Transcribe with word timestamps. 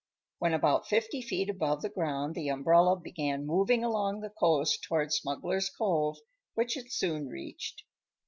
When 0.39 0.55
about 0.55 0.87
fifty 0.87 1.21
feet 1.21 1.47
above 1.47 1.83
the 1.83 1.89
ground 1.89 2.33
the 2.33 2.47
umbrella 2.47 2.95
began 2.99 3.45
moving 3.45 3.83
along 3.83 4.21
the 4.21 4.31
coast 4.31 4.81
toward 4.83 5.13
Smuggler's 5.13 5.69
Cove, 5.69 6.17
which 6.55 6.75
it 6.75 6.91
soon 6.91 7.27
reached. 7.27 7.83